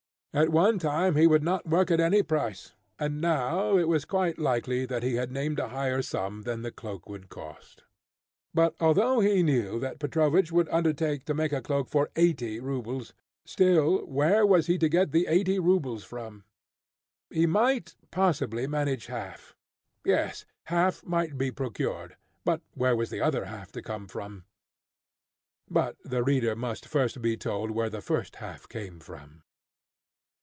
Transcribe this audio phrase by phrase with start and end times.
[0.33, 4.39] At one time he would not work at any price, and now it was quite
[4.39, 7.83] likely that he had named a higher sum than the cloak would cost.
[8.53, 13.13] But although he knew that Petrovich would undertake to make a cloak for eighty rubles,
[13.43, 16.45] still, where was he to get the eighty rubles from?
[17.29, 19.53] He might possibly manage half.
[20.05, 22.15] Yes, half might be procured,
[22.45, 24.45] but where was the other half to come from?
[25.69, 29.43] But the reader must first be told where the first half came from.